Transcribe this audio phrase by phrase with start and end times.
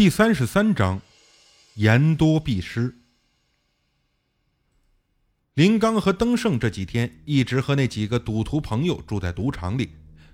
[0.00, 1.02] 第三十三章，
[1.74, 2.94] 言多必失。
[5.52, 9.90] 林刚和登盛这几天一直和那几个赌徒朋友住在赌场里。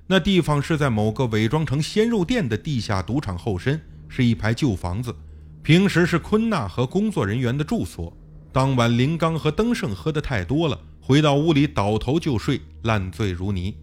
[0.07, 5.13] 那地方是在某个伪装成鲜肉店的地下赌场后身，是一排旧房子，
[5.65, 8.17] 平时是昆娜和工作人员的住所。
[8.53, 13.77] 当晚，林刚和登盛喝得太多了，回到屋里倒头就睡，烂醉如泥。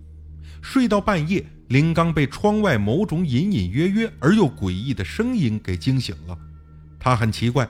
[0.63, 6.35] 睡到半夜，林刚被窗外某种隐隐约约而又诡异的声音给惊醒了。
[6.97, 7.69] 他很奇怪，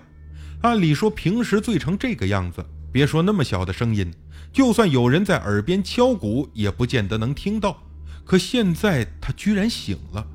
[0.61, 4.13] 按理说平时醉成这个样子，别说那么小的声音，
[4.53, 7.81] 就算有人在耳边敲鼓，也不见得能听到。
[8.23, 10.25] 可现在他居然醒了，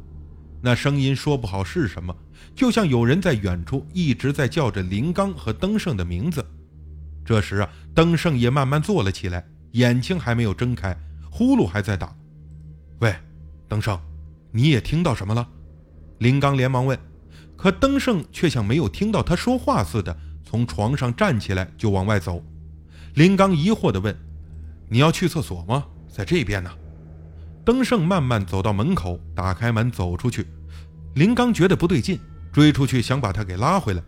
[0.60, 2.14] 那声音说不好是什么，
[2.56, 6.44] 就像有人在远处一直在叫着林刚和登盛的名字。
[7.24, 10.94] 这时啊，登盛也慢慢坐了起来，眼睛还没有睁开，
[11.30, 12.12] 呼噜还在打。
[13.00, 13.14] 喂，
[13.68, 13.96] 登胜，
[14.50, 15.48] 你也听到什么了？
[16.18, 16.98] 林刚连忙问，
[17.56, 22.42] 可登胜却像没有听到他说话似的，从床上站起来就往外走。
[23.14, 24.16] 林刚疑惑地问
[24.90, 25.84] ：“你要去厕所吗？
[26.08, 26.70] 在这边呢。”
[27.64, 30.44] 登胜慢慢走到门口，打开门走出去。
[31.14, 32.18] 林刚觉得不对劲，
[32.52, 34.02] 追出去想把他给拉回来，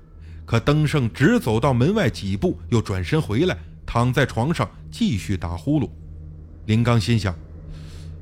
[0.45, 3.57] 可登胜只走到门外几步，又转身回来，
[3.87, 5.89] 躺在床上继续打呼噜。
[6.67, 7.33] 林刚心想。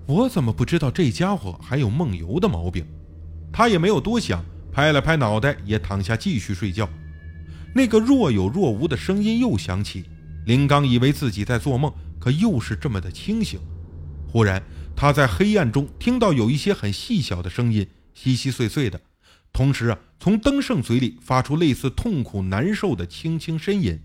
[0.09, 2.83] 我怎么不知道这家伙还有梦游的毛病？
[3.53, 4.43] 他也没有多想，
[4.73, 6.89] 拍了拍脑袋，也躺下继续睡觉。
[7.75, 10.07] 那个若有若无的声音又响起，
[10.47, 13.61] 林刚以为自己在做梦，可又是这么的清醒。
[14.27, 14.63] 忽然，
[14.97, 18.99] 他在黑暗中听到有一些很细小的声音，稀稀碎碎的，
[19.53, 24.01] 同时啊，从登盛嘴里发出类似痛苦难受的轻轻呻吟。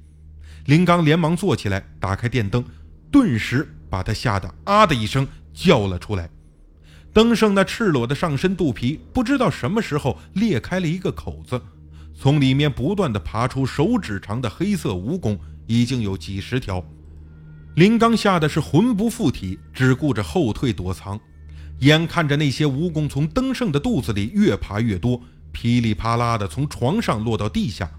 [0.65, 2.61] 林刚连忙坐起来，打开电灯，
[3.09, 5.25] 顿时把他吓得啊的一声。
[5.53, 6.29] 叫了出来，
[7.13, 11.61] 登盛那赤裸的上身肚皮不知道什么时候裂开了一个口子，
[12.15, 16.83] 从里面不断的爬出手指长的黑色蜈蚣，已经有几十条。
[17.75, 21.19] 林刚吓得是魂不附体，只顾着后退躲藏，
[21.79, 27.89] 眼看着那些蜈蚣从登盛的肚子里越爬越多，噼里啪啦的从床上落到地下。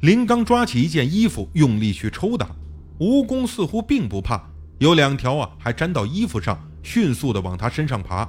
[0.00, 2.50] 林刚抓起一件衣服，用力去抽打，
[2.98, 6.69] 蜈蚣似乎并不怕，有两条啊还粘到衣服上。
[6.82, 8.28] 迅速地往他身上爬，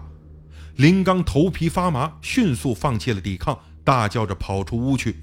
[0.75, 5.17] 林刚头皮发麻，迅速放弃了抵抗，大叫着跑出屋去。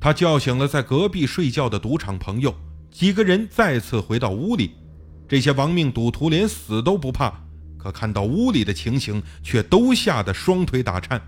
[0.00, 2.54] 他叫醒了在隔壁睡觉的赌场朋友，
[2.90, 4.72] 几个人再次回到屋里。
[5.28, 7.32] 这些亡命赌徒连死都不怕，
[7.78, 11.20] 可看到屋里的情形，却都吓得双腿打颤。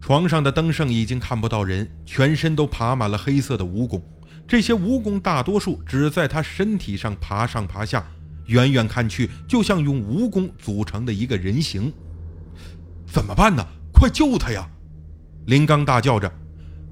[0.00, 4.00] 床上的登盛已经看不到人，全身都爬满了黑色的蜈蚣，
[4.46, 8.06] 这些蜈蚣大多数只在他身体上爬上爬下。
[8.48, 11.90] 远远看去，就像用蜈蚣组成的一个人形。
[13.06, 13.64] 怎么办呢？
[13.92, 14.68] 快救他呀！
[15.46, 16.30] 林刚大叫着。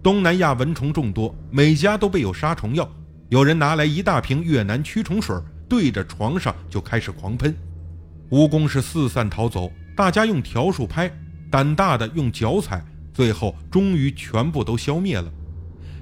[0.03, 2.89] 东南亚蚊虫众多，每家都备有杀虫药。
[3.29, 5.37] 有人拿来一大瓶越南驱虫水，
[5.69, 7.55] 对着床上就开始狂喷。
[8.31, 11.11] 蜈蚣是四散逃走，大家用笤帚拍，
[11.51, 15.31] 胆大的用脚踩，最后终于全部都消灭了。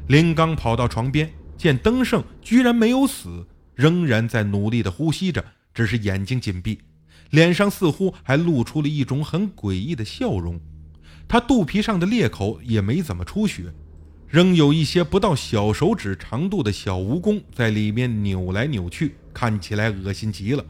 [0.09, 3.47] 林刚跑到床边，见登盛居然没有死。
[3.75, 6.79] 仍然在努力地呼吸着，只是眼睛紧闭，
[7.31, 10.61] 脸上似乎还露出了一种很诡异的笑容。
[11.27, 13.73] 他肚皮上的裂口也没怎么出血，
[14.29, 20.65] 仍有一些不到小手指长度的小蜈蚣在里面扭来扭去，看起来恶心极了。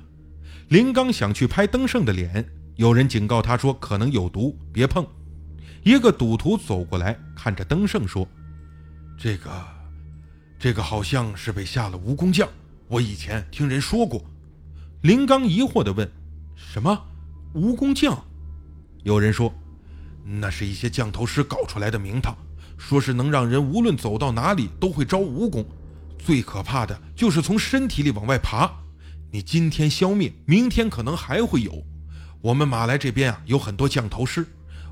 [0.69, 5.07] 林刚想去拍登盛的脸，有人警告他说可能有毒，别碰。
[5.83, 8.27] 一个赌徒走过来，看着登盛说
[9.19, 9.51] ：“这个，
[10.59, 12.49] 这个好像是被下了蜈蚣酱。”
[12.89, 14.23] 我以前听人说过，
[15.03, 16.11] 林刚疑惑地问
[16.55, 17.07] ：“什么
[17.55, 18.25] 蜈蚣酱？”
[19.03, 19.53] 有人说
[20.23, 22.37] ：“那是一些降头师搞出来的名堂，
[22.77, 25.65] 说是能让人无论走到哪里都会招蜈蚣，
[26.19, 28.71] 最可怕的就是从身体里往外爬。
[29.33, 31.85] 你今天消灭，明天可能还会有。
[32.43, 34.47] 我们马来这边啊有很多降头师，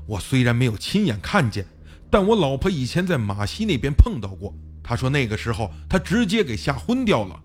[0.07, 1.65] 我虽然没有亲眼看见，
[2.09, 4.53] 但我老婆以前在马西那边碰到过。
[4.81, 7.39] 她说那个时候她直接给吓昏掉了。”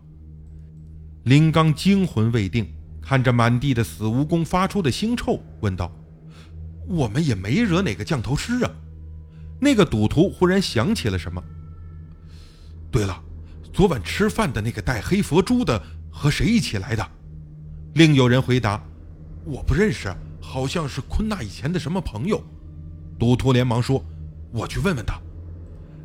[1.29, 2.67] 林刚惊魂未定，
[3.03, 5.95] 看着满地的死蜈蚣发出的腥臭，问道
[6.89, 8.71] ：“我们也没惹哪个降头师啊？”
[9.61, 11.45] 那个赌徒忽然想起了什么。
[12.91, 13.23] 对了，
[13.75, 17.07] 昨晚吃饭的那个戴黑佛珠的和谁一起来的？
[17.93, 18.83] 另有人回答
[19.45, 20.11] ：“我不认识，
[20.41, 22.43] 好像是坤娜以前的什么朋友。”
[23.21, 24.03] 赌徒连忙说
[24.51, 25.21] ：“我去问问他。”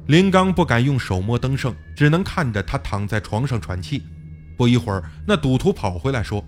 [0.08, 4.04] 林刚不敢用手摸登盛，只能看着他躺在床上喘气。
[4.55, 6.44] 不一会儿，那赌徒跑回来，说：“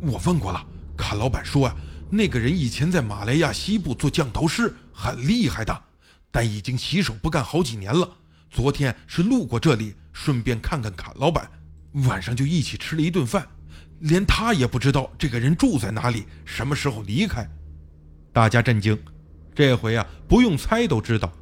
[0.00, 0.64] 我问过了，
[0.96, 1.76] 卡老板说啊，
[2.10, 5.82] 那个人以前在马来亚西部做降头师，很厉害的。
[6.30, 8.08] 但已经洗手不干好几年了。
[8.50, 11.50] 昨天是路过这里，顺便看看卡老板，
[12.06, 13.46] 晚上就一起吃了一顿饭。
[14.00, 17.48] 连他也不知道这个人住在哪里，什么时候离开。
[18.32, 18.96] 大家震惊，
[19.54, 21.32] 这回啊，不用猜都知道，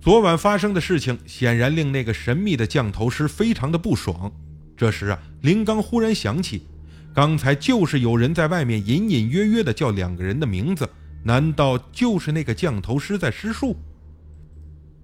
[0.00, 4.32] 昨晚发生的事情显然令那个神秘的降头师非常的不爽。
[4.76, 6.66] 这时啊，林刚忽然想起，
[7.14, 10.88] 刚才就是有人在外面隐隐约约的叫两个人的名字，
[11.24, 13.76] 难道就是那个降头师在施术？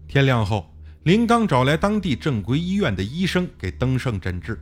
[0.06, 0.74] 天亮后，
[1.04, 4.60] 林刚找来当地正规医院的医生给登盛诊治。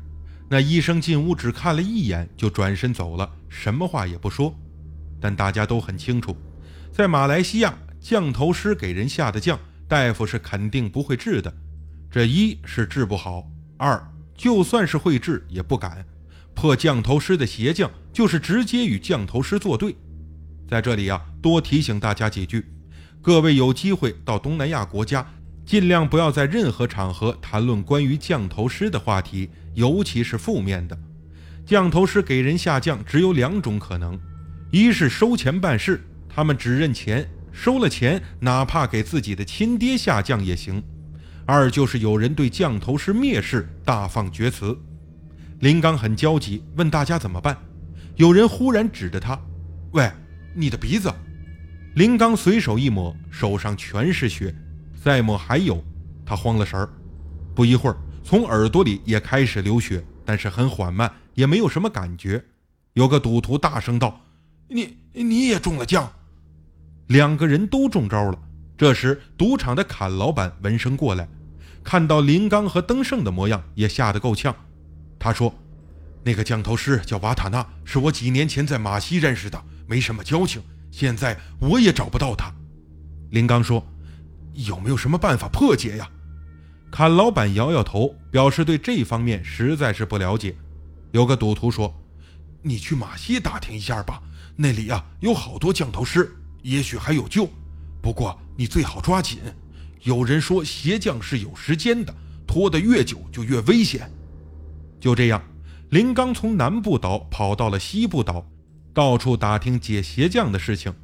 [0.49, 4.55] 那医生进屋只看了一眼就转身走了，什么话也不说。
[5.21, 6.37] 但大家都很清楚，
[6.93, 11.53] 在马来西亚，降头师给人下的降，大夫是肯定不会治的。
[12.11, 14.03] 这一是治不好，二
[14.41, 16.03] 就算是会治也不敢
[16.55, 19.95] 破降头师的邪降，就是直接与降头师作对。
[20.67, 22.65] 在这里啊，多提醒大家几句：
[23.21, 25.27] 各位有机会到东南亚国家，
[25.67, 29.51] 尽量不要在任何场合谈论关于降头师的话题。
[29.75, 30.99] 尤其是负面的，
[31.67, 34.19] 降头师给人下降只有两种可能：
[34.71, 40.83] 一是收钱办事，他们只认钱，收了钱哪怕给自己的亲爹下降也行；
[41.51, 44.79] 二就是有人对降头师蔑视，大放厥词。
[45.59, 47.59] 林刚很焦急，问大家怎么办。
[48.15, 49.37] 有人忽然指着他
[49.91, 50.09] ：“喂，
[50.55, 51.13] 你的鼻子！”
[51.97, 54.55] 林刚随手一抹，手上全是血，
[55.03, 55.85] 再抹还有。
[56.25, 56.89] 他慌了神儿，
[57.53, 57.97] 不一会儿。
[58.23, 62.45] 从耳朵里也开始流血，但是很缓慢，也没有什么感觉。
[62.93, 64.21] 有个赌徒大声道
[64.71, 66.09] ：“你你也中了将！”
[67.09, 68.39] 两个人都中招了。
[68.79, 71.29] 这时，赌场的侃老板闻声过来，
[71.83, 74.55] 看到林刚和登盛的模样，也吓得够呛。
[75.19, 75.55] 他说
[76.25, 80.63] ：“那个降头师叫瓦塔纳，是我几年前在马西认识的，没什么交情。
[80.91, 82.53] 现在我也找不到他。”
[83.31, 83.87] 林刚说
[84.55, 86.09] ：“有没有什么办法破解呀？”
[86.91, 90.57] 侃老板摇摇头，表示对这方面实在是不了解。
[91.13, 91.95] 有个赌徒说
[92.63, 94.21] ：“你去马西打听一下吧，
[94.57, 97.49] 那里呀有好多降头师，也许还有救。
[98.03, 99.39] 不过你最好抓紧，
[100.03, 102.15] 有人说鞋匠是有时间的，
[102.47, 104.11] 拖得越久就越危险。”
[105.01, 105.43] 就这样，
[105.91, 108.47] 林刚从南部岛跑到了西部岛，
[108.93, 110.95] 到处打听解鞋匠的事情。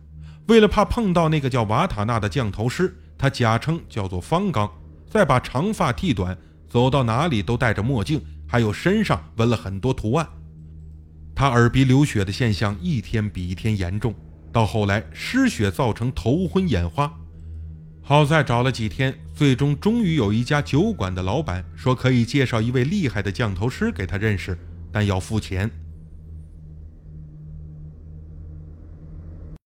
[0.47, 4.71] 为了怕碰到那个叫瓦塔纳的降头师，他假称叫做方刚。
[5.09, 6.37] 再把长发剃短，
[6.69, 10.29] 走到哪里都戴着墨镜，还有身上纹了很多图案。
[11.35, 14.15] 他耳鼻流血的现象一天比一天严重，
[14.53, 17.13] 到后来失血造成头昏眼花。
[18.09, 24.57] 好在找了几天，最终终于有一家酒馆的老板说可以介绍一位厉害的降头师给他认识，
[24.93, 25.69] 但要付钱。